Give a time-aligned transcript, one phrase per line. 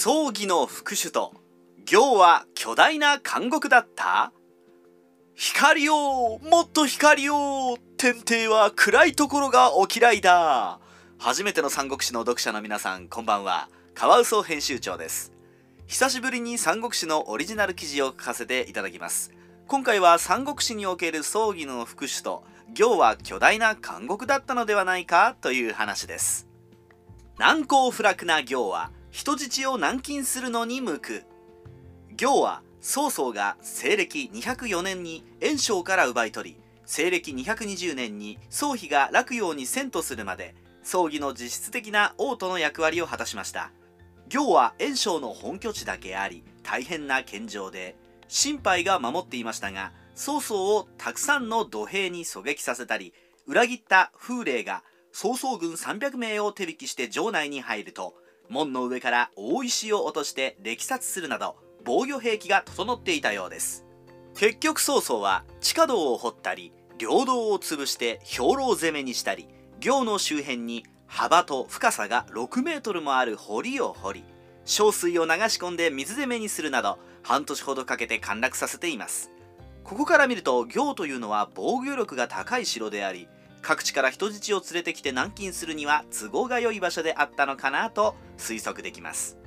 [0.00, 1.34] 葬儀の副首と
[1.84, 4.32] 行は巨大な監獄だった？
[5.34, 10.78] 光をもっと光を天帝は暗いところがお嫌いだ。
[11.18, 13.68] 初めての三国志の読者の皆さんこんばんは。
[13.92, 15.32] カワウソ編集長です。
[15.88, 19.32] 久しぶりに三国志のオリジナル記事を書かせていただきます。
[19.66, 26.46] 今回は三国志における葬儀の副首と行は巨大な監獄だったのではないかという話です。
[27.36, 31.24] 難攻不落な行は人質を軟禁するのに向く。
[32.16, 43.70] 行は曹操が西暦204年に袁紹から奪い取り西暦220年に曹丕が洛陽に遷都するまで葬儀の実質的な王都の役割を果たしました。
[44.28, 47.96] 行は袁紹の本拠地だけあり大変な献上で
[48.28, 53.14] 心配が守っていましたが曹操をたくさんの土兵に狙撃させたり
[53.46, 54.82] 裏切った風霊が
[55.12, 58.14] 曹操軍300名を手引きして城内に入ると
[58.48, 63.84] 門の上から大石を落として歴殺するなど防御兵器が整っていたようです。
[64.34, 69.48] 結局曹操は地下道を掘ったり領道を潰して兵糧攻めにしたり
[69.80, 74.24] 行の周辺に幅と深さが6メートルもある堀を掘り
[74.64, 79.30] 小水を流し込んで水攻めにするなど半年ほどかけて陥落させています。
[79.82, 83.26] ここから見ると行というのは防御力が高い城であり
[83.62, 89.38] 各地から人質を連れてきて軟禁するには都合が良い場所であったのかなと推測できます。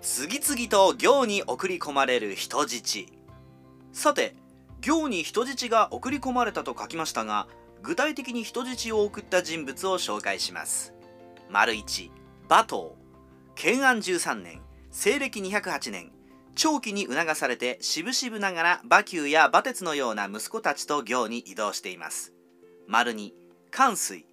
[0.00, 3.06] 次々と行に送り込まれる人質。
[3.92, 4.34] さて
[4.80, 7.48] 行に人質が送り込まれたと書きましたが
[7.82, 10.94] 具体的に人質を送った人物を紹介します。
[11.48, 12.10] 丸1
[12.48, 12.96] 馬頭。
[13.54, 14.60] 建安13年
[14.90, 16.12] 西暦208年
[16.54, 22.32] 長期に促されて渋々ながら馬厩や馬鉄のような息子たちと行に移動しています。
[22.92, 23.30] 丸2
[23.70, 24.26] 関水。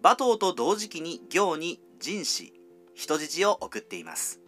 [0.00, 2.52] 馬頭と同時期に行に陣士
[2.94, 4.40] 人質を送っています。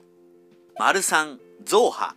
[0.78, 2.14] 丸3造派。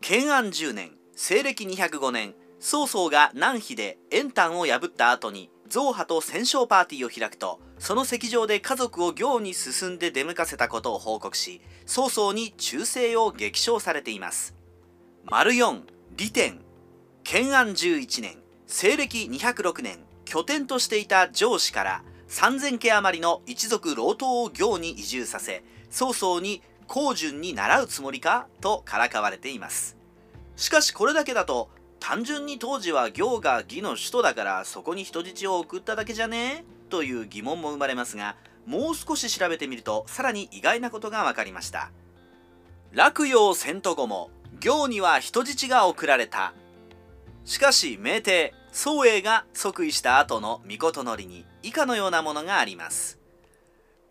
[0.00, 0.92] 建安10年。
[1.16, 2.36] 西暦205年。
[2.60, 14.54] 曹操が南碑で円丹を破った後に造派と戦勝パーティーを開くとその席上で家族を行に進んで出向かせたことを報告し曹操に忠誠を激賞されています。
[15.24, 15.82] 丸4
[16.16, 16.60] 利天。
[17.24, 18.36] 建安11年。
[18.68, 20.07] 西暦206年。
[20.28, 29.96] 拠点としていた上司から3000家余りの一族老頭を行に移住させ曹操に高順に習うつもりかとからかわれています。
[30.54, 36.64] しかしこれだけだと単純に当時は行が義の首都だからそこに人質を送っただけじゃね？
[36.90, 41.90] という疑問も生まれますがもう少し調べてみるとさらに意外なことが分かりました。
[42.92, 46.52] 洛陽遷都後も行には人質が送られた。
[47.46, 53.18] しかし明帝宗英が即位した後の御のりに以下のようなものがあります。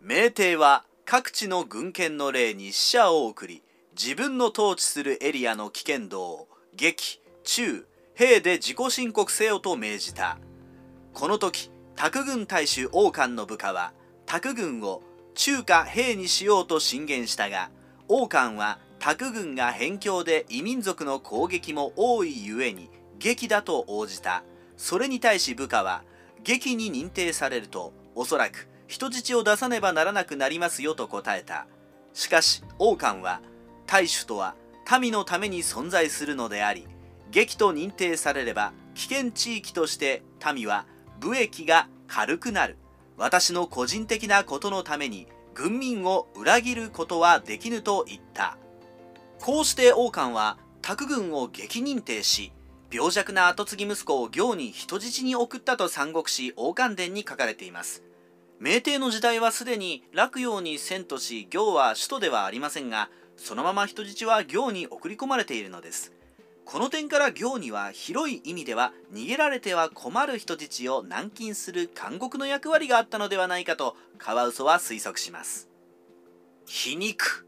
[0.02, 3.62] 明帝は各地の軍権の例に死者を送り
[3.98, 10.36] 自分の統治するエリアの危険度を撃中兵で自己申告せよと命じた。
[11.14, 13.94] この時卓軍大衆王冠の部下は
[14.26, 15.02] 卓軍を
[15.34, 17.70] 中華兵にしようと進言したが
[18.06, 24.44] 王冠は卓軍が辺境で異民族の攻撃も多いゆえに劇だと応じた。
[24.78, 26.02] それに対し部下は
[26.42, 31.66] 劇に認定されるとおそらく人質を出さねばならなくなりますよと答えた。
[32.14, 33.42] しかし王冠は
[33.86, 34.54] 大主とは
[34.98, 36.86] 民のために存在するのであり
[37.30, 40.22] 劇と認定されれば危険地域として
[40.54, 40.86] 民は
[41.20, 42.78] 武益が軽くなる。
[43.16, 48.56] 私の個人的なことのために軍民を裏切ることはできぬと言った。
[49.40, 52.52] こうして王冠は卓軍を激認定し
[52.90, 58.02] 病弱な跡継ぎ息子を行に人質に送ったと三国志王冠伝に書かれています。
[58.60, 66.12] 明帝の時代はすでに洛陽に遷都し行は首都ではありませんがそのまま人質は行に送り込まれているのです。
[66.64, 75.68] この点から行には広い意味では逃げられては困る人質を軟禁する監獄の役割があったのではないかとカワウソは推測します。
[76.66, 77.46] 皮肉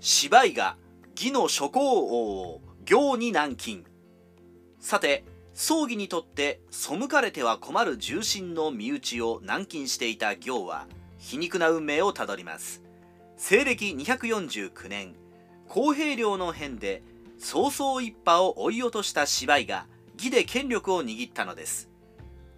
[0.00, 0.76] 芝居が
[1.16, 3.84] 義の諸侯王を行に軟禁。
[4.82, 5.24] さて
[5.54, 10.86] 葬儀にとって背かれては困る重臣の身内を軟禁していた行は
[11.18, 12.82] 皮肉な運命をたどります。
[13.36, 15.14] 西暦249年
[15.68, 17.02] 公平領の変で
[17.38, 21.88] 曹操一派を追い落とした芝居が義で権力を握ったのです。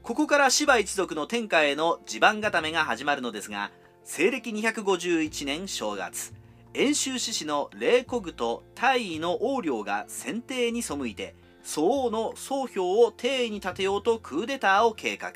[0.02, 3.70] ここから芝一族の天下への地盤固めが始まるのですが
[4.02, 6.32] 西暦251年正月
[6.72, 15.32] 遠州志士の霊古具と大尉の横領が選定に背いて曹王の総評を帝位に立てようとクーデターを計画。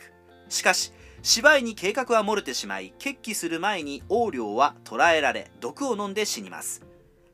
[0.48, 0.92] しかし
[1.22, 6.84] 芝居に計画は漏れてしまい決起する前に横領は捕らえられ毒を飲んで死にます。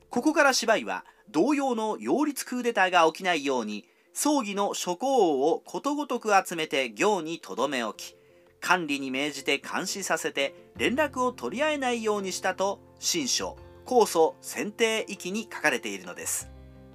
[0.09, 8.15] ここから芝居は同様の擁立クーデターが起きないように葬儀の諸公王をことごとく集めて行にとどめ置き
[8.61, 16.49] 管理に命じて監視させて連絡を取り合えないようにしたと新書控訴選定域に書かれているのです。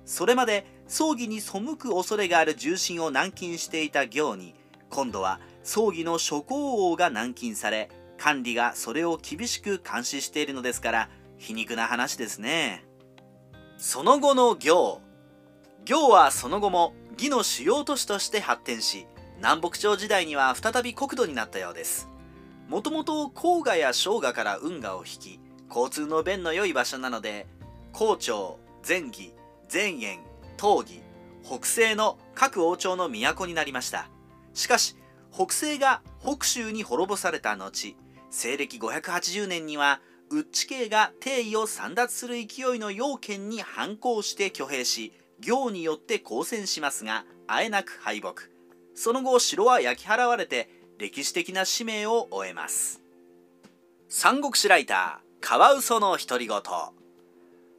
[0.05, 4.57] それまで葬儀に背く恐れがある重臣を軟禁していた行に
[4.91, 7.89] 今度は葬儀の諸公王が軟禁され
[8.19, 11.09] 管理がそれを厳しく監視しているのですから
[11.39, 12.85] 皮肉な話ですね。
[13.79, 15.01] その後の行。
[15.85, 22.09] 行はその後も義の主要都市として発展し南北朝時代には再び国土になったようです。
[22.69, 27.47] もともと黄河や生姜から運河を引き交通の便の良い場所なので
[27.93, 29.33] 高朝前義
[29.73, 30.30] 前縁
[30.61, 31.03] 東義
[31.43, 34.11] 北西の各王朝の都になりました。
[34.53, 34.95] しかし
[35.33, 37.97] 北西が北州に滅ぼされた後
[38.31, 48.35] 西暦580年には内家が帝位を簒奪する勢いの要件に反抗して挙兵し行によって交戦しますがあえなく敗北。
[48.95, 50.69] その後城は焼き払われて
[50.99, 53.01] 歴史的な使命を終えます。
[54.09, 57.00] 三国志ライターカワウソの独り言。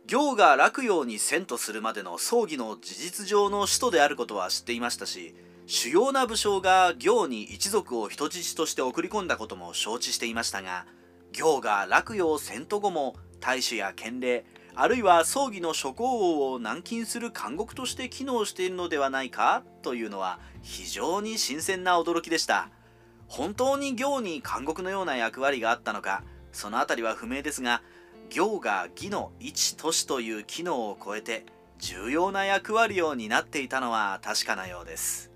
[0.06, 5.36] 行が洛陽に遷都するまでの葬儀の事実上の首都であることは知っていましたし
[5.68, 10.86] 主要な武将が行に一族を人質として送り込んだことも承知していましたが
[11.32, 14.46] 行が洛陽遷都後も大使や権礼
[14.76, 22.70] あるいは葬儀の諸公王を軟禁する監獄として機能しているのではないかというのは非常に新鮮な驚きでした。
[23.32, 26.22] 本当に行に監獄のような役割があったのか
[26.52, 27.82] その辺りは不明ですが
[28.30, 31.46] 行が義の一都市という機能を超えて
[31.80, 35.31] 重要な役割を担っていたのは確かなようです。